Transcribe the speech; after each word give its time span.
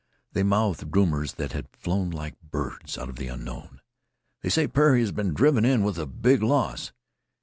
They 0.31 0.41
mouthed 0.41 0.95
rumors 0.97 1.33
that 1.33 1.51
had 1.51 1.69
flown 1.69 2.09
like 2.09 2.33
birds 2.41 2.97
out 2.97 3.07
of 3.07 3.17
the 3.17 3.27
unknown. 3.27 3.81
"They 4.41 4.49
say 4.49 4.65
Perry 4.67 5.01
has 5.01 5.11
been 5.11 5.35
driven 5.35 5.63
in 5.63 5.83
with 5.83 6.23
big 6.23 6.41
loss." 6.41 6.91